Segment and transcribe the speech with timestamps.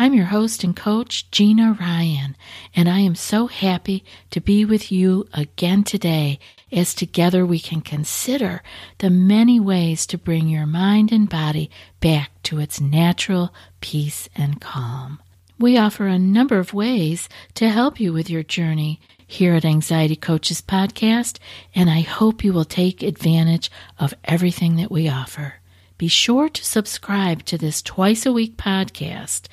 [0.00, 2.36] I'm your host and coach, Gina Ryan,
[2.72, 6.38] and I am so happy to be with you again today
[6.70, 8.62] as together we can consider
[8.98, 14.60] the many ways to bring your mind and body back to its natural peace and
[14.60, 15.18] calm.
[15.58, 20.14] We offer a number of ways to help you with your journey here at Anxiety
[20.14, 21.40] Coaches Podcast,
[21.74, 25.54] and I hope you will take advantage of everything that we offer.
[25.98, 29.48] Be sure to subscribe to this twice a week podcast.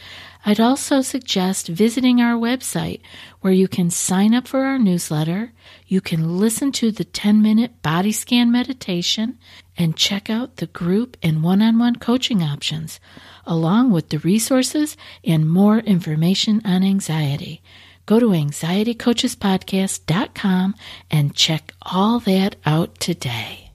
[0.48, 3.02] I'd also suggest visiting our website
[3.42, 5.54] where you can sign up for our newsletter,
[5.88, 9.40] you can listen to the 10 minute body scan meditation,
[9.76, 13.00] and check out the group and one on one coaching options,
[13.48, 17.64] along with the resources and more information on anxiety.
[18.06, 20.76] Go to anxietycoachespodcast.com
[21.10, 23.72] and check all that out today.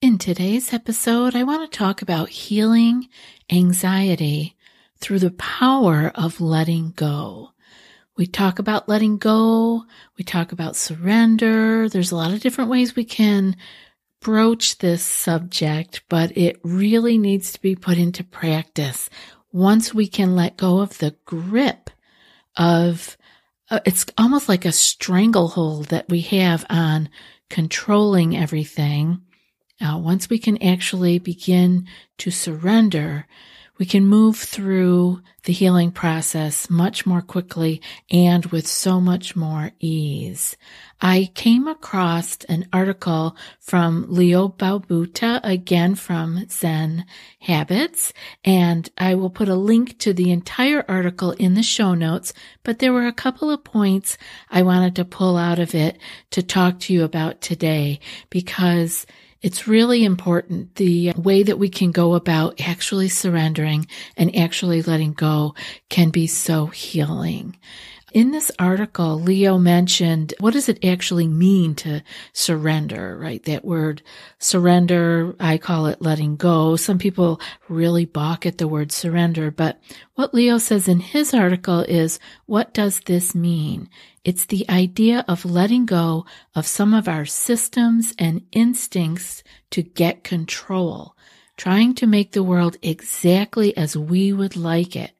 [0.00, 3.10] In today's episode, I want to talk about healing
[3.50, 4.56] anxiety
[5.00, 7.50] through the power of letting go.
[8.16, 9.84] We talk about letting go.
[10.16, 11.88] We talk about surrender.
[11.88, 13.56] There's a lot of different ways we can
[14.20, 19.08] broach this subject, but it really needs to be put into practice
[19.52, 21.90] once we can let go of the grip
[22.56, 23.16] of
[23.70, 27.08] uh, it's almost like a stranglehold that we have on
[27.50, 29.20] controlling everything.
[29.80, 33.26] Uh, once we can actually begin to surrender,
[33.78, 39.70] we can move through the healing process much more quickly and with so much more
[39.78, 40.56] ease.
[41.00, 47.06] I came across an article from Leo Babauta, again from Zen
[47.38, 48.12] Habits,
[48.44, 52.34] and I will put a link to the entire article in the show notes,
[52.64, 54.18] but there were a couple of points
[54.50, 55.98] I wanted to pull out of it
[56.32, 59.06] to talk to you about today because
[59.40, 65.12] it's really important the way that we can go about actually surrendering and actually letting
[65.12, 65.54] go
[65.88, 67.56] can be so healing.
[68.12, 72.02] In this article, Leo mentioned what does it actually mean to
[72.32, 73.42] surrender, right?
[73.44, 74.00] That word
[74.38, 76.76] surrender, I call it letting go.
[76.76, 77.38] Some people
[77.68, 79.78] really balk at the word surrender, but
[80.14, 83.90] what Leo says in his article is, what does this mean?
[84.24, 90.24] It's the idea of letting go of some of our systems and instincts to get
[90.24, 91.14] control,
[91.58, 95.12] trying to make the world exactly as we would like it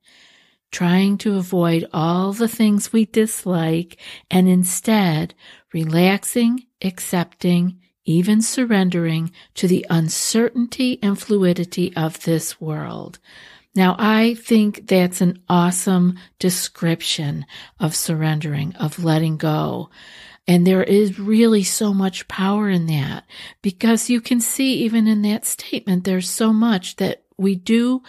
[0.71, 3.99] trying to avoid all the things we dislike
[4.31, 5.34] and instead
[5.73, 13.19] relaxing, accepting, even surrendering to the uncertainty and fluidity of this world.
[13.75, 17.47] Now, I think that's an awesome description
[17.79, 19.91] of surrendering, of letting go.
[20.49, 23.25] And there is really so much power in that
[23.61, 28.03] because you can see even in that statement, there's so much that we do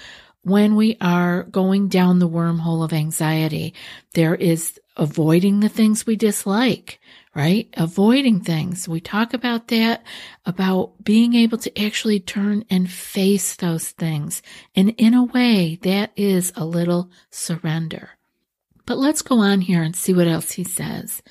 [0.50, 3.74] when we are going down the wormhole of anxiety,
[4.14, 7.00] there is avoiding the things we dislike,
[7.34, 7.70] right?
[7.76, 8.88] Avoiding things.
[8.88, 10.04] We talk about that,
[10.46, 14.42] about being able to actually turn and face those things.
[14.76, 18.12] And in a way, that is a little surrender.
[18.86, 21.22] But let's go on here and see what else he says.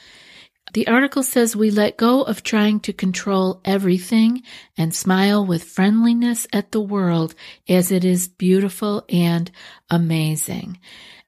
[0.75, 4.43] The article says we let go of trying to control everything
[4.77, 7.34] and smile with friendliness at the world
[7.69, 9.51] as it is beautiful and
[9.89, 10.78] amazing.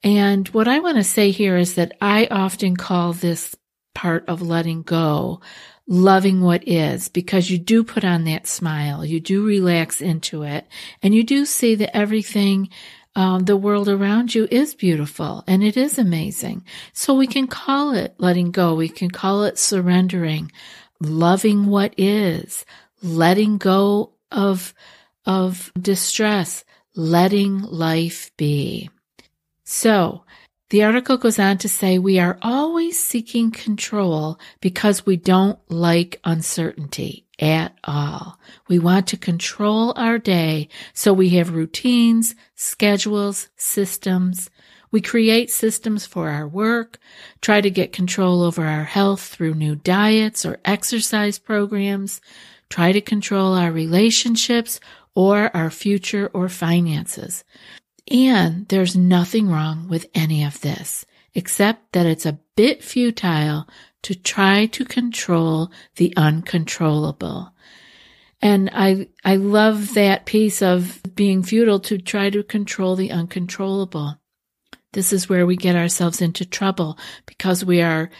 [0.03, 3.55] And what I want to say here is that I often call this
[3.95, 5.41] part of letting go
[5.87, 9.05] loving what is because you do put on that smile.
[9.05, 10.67] You do relax into it
[11.03, 12.69] and you do see that everything
[13.16, 16.65] um, the world around you is beautiful and it is amazing.
[16.93, 18.75] So we can call it letting go.
[18.75, 20.52] We can call it surrendering,
[21.00, 22.64] loving what is,
[23.02, 24.75] letting go of,
[25.26, 26.64] of distress,
[26.94, 28.90] letting life be.
[29.64, 30.25] So
[30.70, 36.20] the article goes on to say we are always seeking control because we don't like
[36.25, 38.38] uncertainty at all.
[38.69, 44.49] We want to control our day, so we have routines, schedules, systems.
[44.93, 46.99] We create systems for our work,
[47.40, 52.20] try to get control over our health through new diets or exercise programs,
[52.69, 54.78] try to control our relationships
[55.14, 57.44] or our future or finances.
[58.11, 63.69] And there's nothing wrong with any of this, except that it's a bit futile
[64.03, 67.53] to try to control the uncontrollable.
[68.43, 74.17] And I, I love that piece of being futile to try to control the uncontrollable.
[74.93, 78.11] This is where we get ourselves into trouble because we are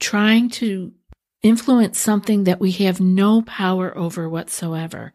[0.00, 0.92] trying to
[1.46, 5.12] influence something that we have no power over whatsoever.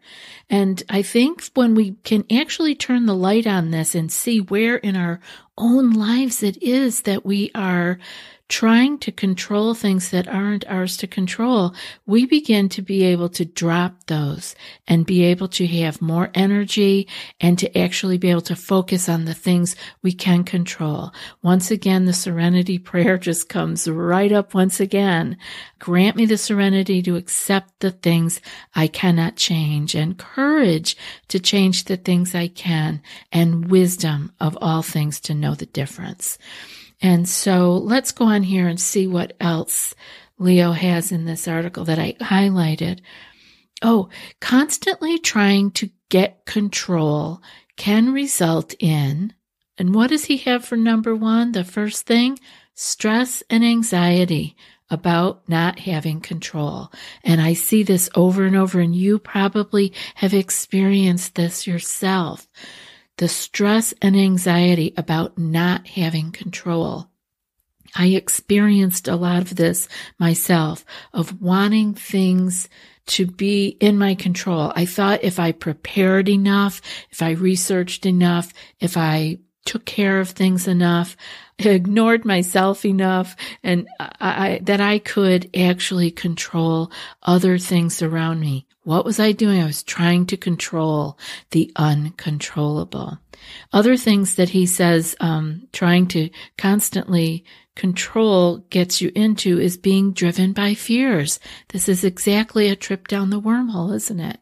[0.48, 4.76] And I think when we can actually turn the light on this and see where
[4.76, 5.20] in our
[5.58, 7.98] own lives it is that we are
[8.52, 13.46] trying to control things that aren't ours to control, we begin to be able to
[13.46, 14.54] drop those
[14.86, 17.08] and be able to have more energy
[17.40, 21.12] and to actually be able to focus on the things we can control.
[21.42, 25.38] Once again, the serenity prayer just comes right up once again.
[25.78, 28.38] Grant me the serenity to accept the things
[28.74, 30.94] I cannot change and courage
[31.28, 33.00] to change the things I can
[33.32, 36.36] and wisdom of all things to know the difference.
[37.02, 39.94] And so let's go on here and see what else
[40.38, 43.00] Leo has in this article that I highlighted.
[43.82, 44.08] Oh,
[44.40, 47.42] constantly trying to get control
[47.76, 49.32] can result in,
[49.76, 51.52] and what does he have for number one?
[51.52, 52.38] The first thing,
[52.74, 54.56] stress and anxiety
[54.90, 56.92] about not having control.
[57.24, 62.46] And I see this over and over, and you probably have experienced this yourself
[63.18, 67.08] the stress and anxiety about not having control.
[67.94, 69.88] I experienced a lot of this
[70.18, 72.68] myself of wanting things
[73.06, 74.72] to be in my control.
[74.74, 76.80] I thought if I prepared enough,
[77.10, 81.16] if I researched enough, if I took care of things enough,
[81.58, 86.90] ignored myself enough, and I, I, that I could actually control
[87.22, 88.66] other things around me.
[88.84, 89.62] What was I doing?
[89.62, 91.16] I was trying to control
[91.52, 93.18] the uncontrollable.
[93.72, 97.44] Other things that he says, um, trying to constantly
[97.76, 101.38] control gets you into is being driven by fears.
[101.68, 104.40] This is exactly a trip down the wormhole, isn't it?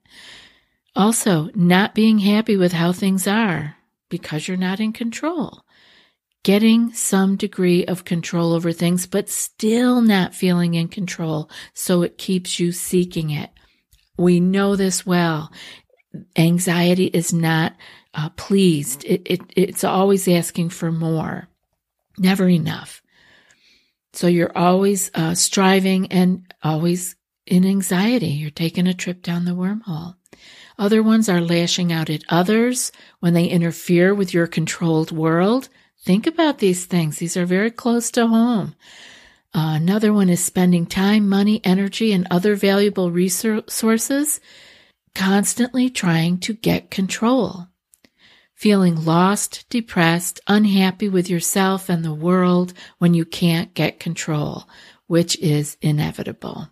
[0.97, 3.77] Also, not being happy with how things are
[4.09, 5.65] because you're not in control.
[6.43, 11.51] Getting some degree of control over things, but still not feeling in control.
[11.75, 13.51] So it keeps you seeking it.
[14.21, 15.51] We know this well.
[16.37, 17.75] Anxiety is not
[18.13, 19.03] uh, pleased.
[19.07, 21.49] It, it, it's always asking for more,
[22.19, 23.01] never enough.
[24.13, 28.27] So you're always uh, striving and always in anxiety.
[28.27, 30.17] You're taking a trip down the wormhole.
[30.79, 35.71] Other ones are lashing out at others when they interfere with your controlled world.
[36.05, 37.17] Think about these things.
[37.19, 38.75] These are very close to home.
[39.53, 44.41] Uh, another one is spending time, money, energy, and other valuable resources
[45.15, 47.67] constantly trying to get control.
[48.55, 54.69] Feeling lost, depressed, unhappy with yourself and the world when you can't get control,
[55.07, 56.69] which is inevitable.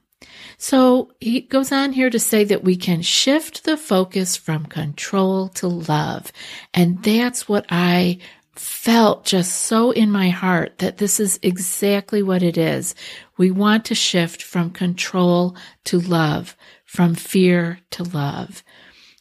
[0.56, 5.48] So he goes on here to say that we can shift the focus from control
[5.50, 6.32] to love.
[6.74, 8.18] And that's what I
[8.58, 12.94] felt just so in my heart that this is exactly what it is.
[13.36, 18.62] We want to shift from control to love, from fear to love.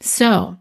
[0.01, 0.57] So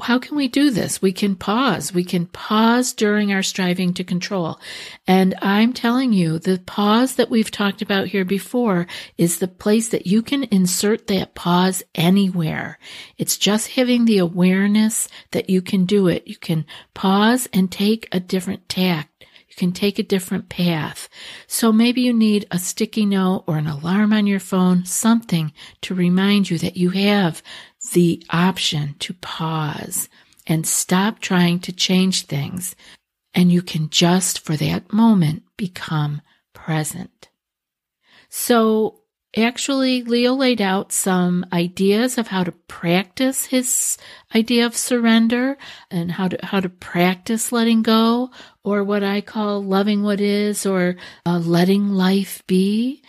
[0.00, 1.00] how can we do this?
[1.00, 1.92] We can pause.
[1.92, 4.58] We can pause during our striving to control.
[5.06, 8.86] And I'm telling you, the pause that we've talked about here before
[9.16, 12.78] is the place that you can insert that pause anywhere.
[13.18, 16.26] It's just having the awareness that you can do it.
[16.26, 19.10] You can pause and take a different tack.
[19.20, 21.08] You can take a different path.
[21.46, 25.94] So maybe you need a sticky note or an alarm on your phone, something to
[25.94, 27.40] remind you that you have
[27.92, 30.08] the option to pause
[30.46, 32.74] and stop trying to change things.
[33.34, 36.22] And you can just for that moment become
[36.52, 37.28] present.
[38.28, 39.00] So
[39.36, 43.96] actually, Leo laid out some ideas of how to practice his
[44.34, 45.56] idea of surrender
[45.90, 48.30] and how to, how to practice letting go
[48.62, 53.02] or what I call loving what is or uh, letting life be.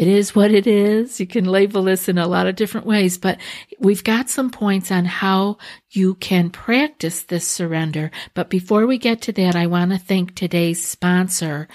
[0.00, 1.20] It is what it is.
[1.20, 3.38] You can label this in a lot of different ways, but
[3.78, 5.58] we've got some points on how
[5.90, 8.10] you can practice this surrender.
[8.32, 11.68] But before we get to that, I want to thank today's sponsor,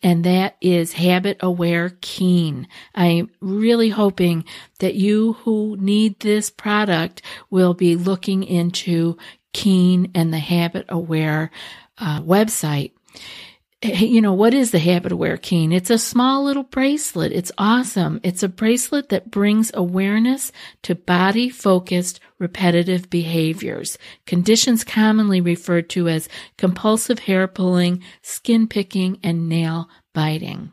[0.00, 2.68] and that is HabitAware Keen.
[2.94, 4.44] I'm really hoping
[4.78, 7.20] that you who need this product
[7.50, 9.16] will be looking into
[9.52, 11.50] Keen and the HabitAware
[11.98, 12.92] uh, website
[13.82, 15.72] you know, what is the HabitAware keen?
[15.72, 17.32] It's a small little bracelet.
[17.32, 18.20] It's awesome.
[18.22, 26.08] It's a bracelet that brings awareness to body focused repetitive behaviors, conditions commonly referred to
[26.08, 30.72] as compulsive hair pulling, skin picking, and nail biting.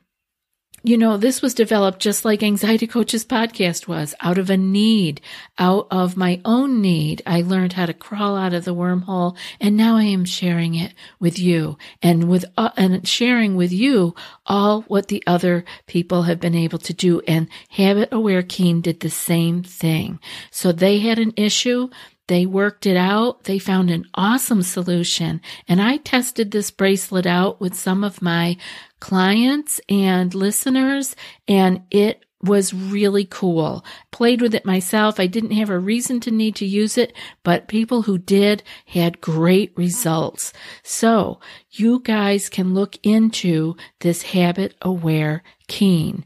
[0.82, 5.20] You know, this was developed just like Anxiety Coaches podcast was out of a need,
[5.58, 7.22] out of my own need.
[7.26, 10.94] I learned how to crawl out of the wormhole and now I am sharing it
[11.20, 16.40] with you and with, uh, and sharing with you all what the other people have
[16.40, 17.22] been able to do.
[17.28, 20.20] And HabitAware Keen did the same thing.
[20.50, 21.90] So they had an issue.
[22.30, 23.46] They worked it out.
[23.46, 25.42] They found an awesome solution.
[25.68, 28.56] And I tested this bracelet out with some of my
[29.00, 31.16] clients and listeners,
[31.48, 33.84] and it was really cool.
[34.12, 35.20] Played with it myself.
[35.20, 39.22] I didn't have a reason to need to use it, but people who did had
[39.22, 40.54] great results.
[40.84, 41.40] So
[41.72, 46.26] you guys can look into this HabitAware keen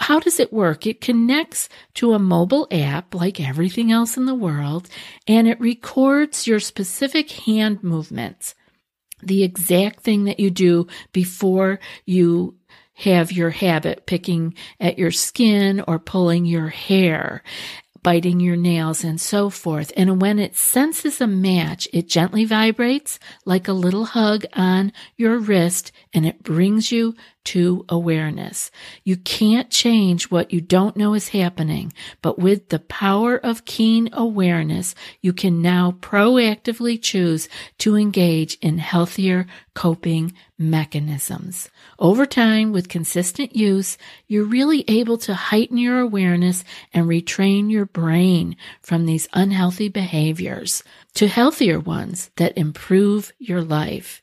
[0.00, 0.86] how does it work?
[0.86, 4.88] It connects to a mobile app like everything else in the world,
[5.26, 8.54] and it records your specific hand movements,
[9.22, 12.56] the exact thing that you do before you
[12.94, 17.42] have your habit picking at your skin or pulling your hair
[18.02, 19.92] biting your nails and so forth.
[19.96, 25.38] And when it senses a match, it gently vibrates like a little hug on your
[25.38, 27.14] wrist and it brings you
[27.48, 28.70] to awareness.
[29.04, 34.10] You can't change what you don't know is happening, but with the power of keen
[34.12, 41.70] awareness, you can now proactively choose to engage in healthier coping mechanisms.
[41.98, 47.86] Over time, with consistent use, you're really able to heighten your awareness and retrain your
[47.86, 50.82] brain from these unhealthy behaviors
[51.14, 54.22] to healthier ones that improve your life.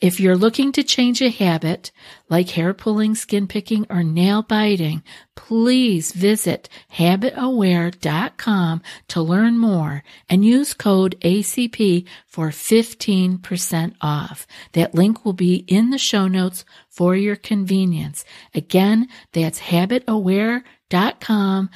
[0.00, 1.92] If you're looking to change a habit
[2.30, 5.02] like hair pulling, skin picking, or nail biting,
[5.36, 14.46] please visit habitaware.com to learn more and use code ACP for 15% off.
[14.72, 18.24] That link will be in the show notes for your convenience.
[18.54, 21.70] Again, that's habitaware.com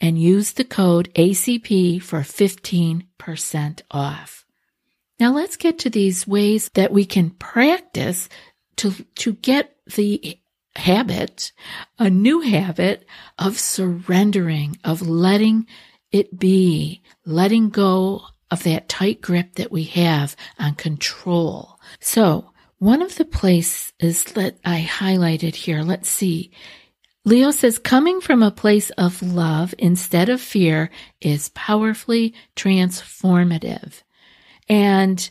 [0.00, 4.43] and use the code ACP for 15% off.
[5.20, 8.28] Now let's get to these ways that we can practice
[8.76, 10.38] to, to get the
[10.76, 11.52] habit,
[11.98, 13.06] a new habit
[13.38, 15.66] of surrendering, of letting
[16.10, 21.78] it be, letting go of that tight grip that we have on control.
[22.00, 26.50] So one of the places that I highlighted here, let's see.
[27.24, 30.90] Leo says coming from a place of love instead of fear
[31.20, 34.02] is powerfully transformative.
[34.68, 35.30] And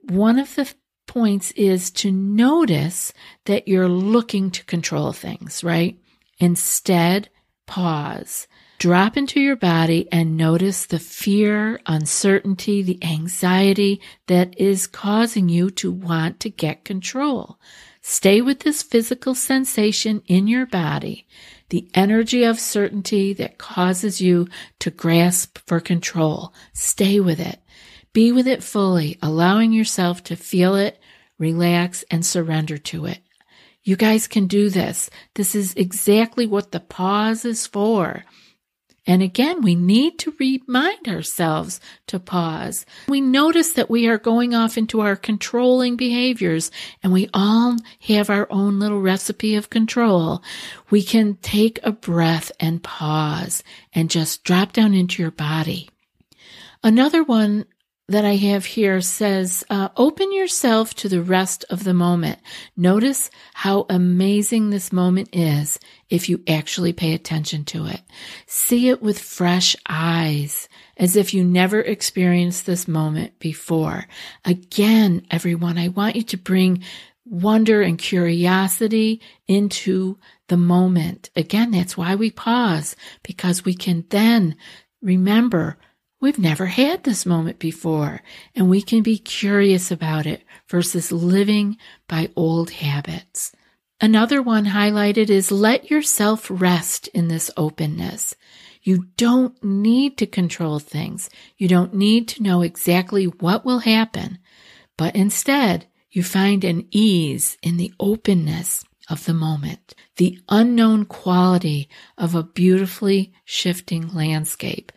[0.00, 0.72] one of the
[1.06, 3.12] points is to notice
[3.44, 5.98] that you're looking to control things, right?
[6.38, 7.28] Instead,
[7.66, 8.46] pause.
[8.78, 15.70] Drop into your body and notice the fear, uncertainty, the anxiety that is causing you
[15.70, 17.58] to want to get control.
[18.02, 21.26] Stay with this physical sensation in your body,
[21.70, 24.46] the energy of certainty that causes you
[24.80, 26.52] to grasp for control.
[26.74, 27.60] Stay with it.
[28.14, 30.98] Be with it fully, allowing yourself to feel it,
[31.36, 33.18] relax, and surrender to it.
[33.82, 35.10] You guys can do this.
[35.34, 38.24] This is exactly what the pause is for.
[39.06, 42.86] And again, we need to remind ourselves to pause.
[43.08, 46.70] We notice that we are going off into our controlling behaviors
[47.02, 50.42] and we all have our own little recipe of control.
[50.88, 55.90] We can take a breath and pause and just drop down into your body.
[56.82, 57.66] Another one
[58.08, 62.38] that I have here says, uh, open yourself to the rest of the moment.
[62.76, 65.78] Notice how amazing this moment is
[66.10, 68.02] if you actually pay attention to it.
[68.46, 70.68] See it with fresh eyes,
[70.98, 74.06] as if you never experienced this moment before.
[74.44, 76.82] Again, everyone, I want you to bring
[77.24, 80.18] wonder and curiosity into
[80.48, 81.30] the moment.
[81.34, 84.56] Again, that's why we pause, because we can then
[85.00, 85.78] remember
[86.24, 88.22] We've never had this moment before,
[88.54, 91.76] and we can be curious about it versus living
[92.08, 93.52] by old habits.
[94.00, 98.34] Another one highlighted is let yourself rest in this openness.
[98.82, 101.28] You don't need to control things.
[101.58, 104.38] You don't need to know exactly what will happen,
[104.96, 111.90] but instead you find an ease in the openness of the moment, the unknown quality
[112.16, 114.90] of a beautifully shifting landscape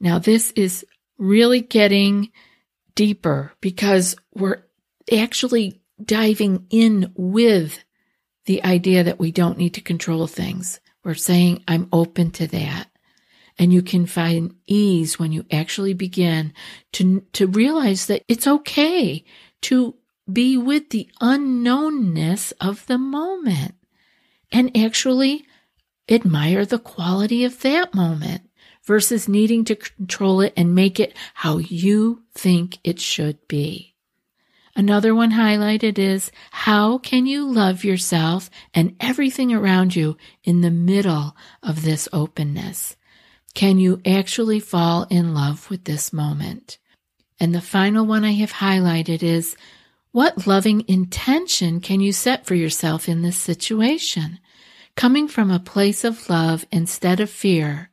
[0.00, 0.84] now, this is
[1.18, 2.30] really getting
[2.94, 4.62] deeper because we're
[5.12, 7.84] actually diving in with
[8.44, 10.80] the idea that we don't need to control things.
[11.04, 12.88] We're saying, I'm open to that.
[13.58, 16.52] And you can find ease when you actually begin
[16.92, 19.24] to, to realize that it's okay
[19.62, 19.94] to
[20.30, 23.74] be with the unknownness of the moment.
[24.52, 25.44] and actually
[26.08, 28.45] admire the quality of that moment
[28.86, 33.94] versus needing to control it and make it how you think it should be.
[34.76, 40.70] Another one highlighted is how can you love yourself and everything around you in the
[40.70, 42.96] middle of this openness?
[43.54, 46.76] Can you actually fall in love with this moment?
[47.40, 49.56] And the final one I have highlighted is
[50.12, 54.38] what loving intention can you set for yourself in this situation?
[54.94, 57.90] Coming from a place of love instead of fear,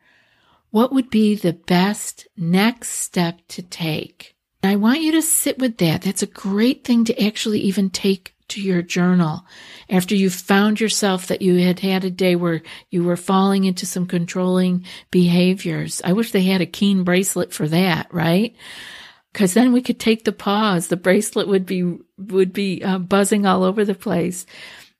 [0.74, 4.36] what would be the best next step to take?
[4.64, 6.02] I want you to sit with that.
[6.02, 9.46] That's a great thing to actually even take to your journal
[9.88, 13.86] after you found yourself that you had had a day where you were falling into
[13.86, 16.02] some controlling behaviors.
[16.04, 18.56] I wish they had a keen bracelet for that, right?
[19.32, 20.88] Cause then we could take the pause.
[20.88, 24.48] The bracelet would be, would be uh, buzzing all over the place.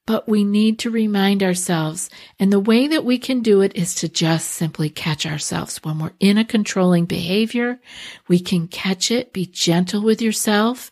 [0.06, 3.96] But we need to remind ourselves, and the way that we can do it is
[3.96, 5.78] to just simply catch ourselves.
[5.84, 7.80] When we're in a controlling behavior,
[8.28, 10.92] we can catch it, be gentle with yourself,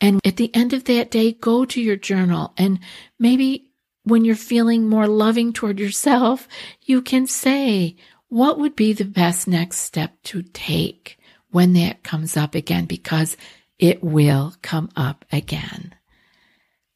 [0.00, 2.78] and at the end of that day, go to your journal and
[3.18, 3.72] maybe
[4.04, 6.48] when you're feeling more loving toward yourself,
[6.82, 7.96] you can say,
[8.28, 11.18] what would be the best next step to take
[11.50, 12.86] when that comes up again?
[12.86, 13.36] Because
[13.78, 15.94] it will come up again.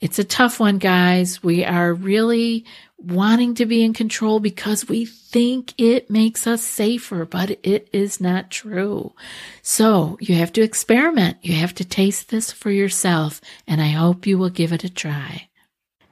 [0.07, 1.43] It's a tough one, guys.
[1.43, 2.65] We are really
[2.97, 8.21] wanting to be in control because we think it makes us safer, but it is
[8.21, 9.15] not true.
[9.63, 11.39] So you have to experiment.
[11.43, 14.89] You have to taste this for yourself, and I hope you will give it a
[14.89, 15.49] try.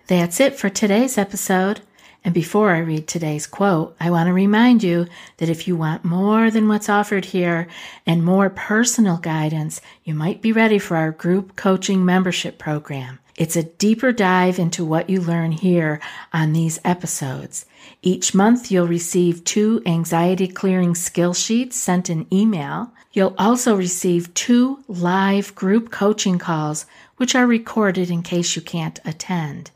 [0.08, 1.82] That's it for today's episode.
[2.24, 6.04] And before I read today's quote, I want to remind you that if you want
[6.04, 7.68] more than what's offered here
[8.06, 13.20] and more personal guidance, you might be ready for our group coaching membership program.
[13.36, 16.00] It's a deeper dive into what you learn here
[16.32, 17.66] on these episodes.
[18.00, 22.92] Each month, you'll receive two anxiety clearing skill sheets sent in email.
[23.12, 29.00] You'll also receive two live group coaching calls, which are recorded in case you can't
[29.04, 29.72] attend.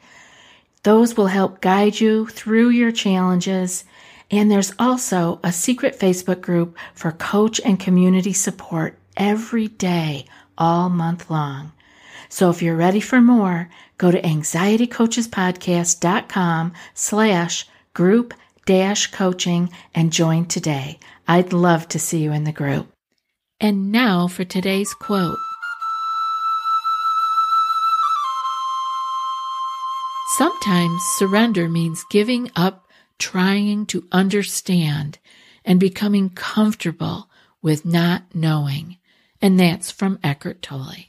[0.85, 3.85] Those will help guide you through your challenges.
[4.31, 10.89] And there's also a secret Facebook group for coach and community support every day, all
[10.89, 11.73] month long.
[12.29, 18.35] So if you're ready for more, go to anxietycoachespodcast.com slash group
[18.67, 20.99] dash coaching and join today.
[21.27, 22.93] I'd love to see you in the group.
[23.61, 25.37] And now for today's quote.
[30.37, 32.87] Sometimes surrender means giving up
[33.19, 35.19] trying to understand
[35.65, 37.29] and becoming comfortable
[37.61, 38.99] with not knowing.
[39.43, 41.09] And that's from Eckhart Tolle.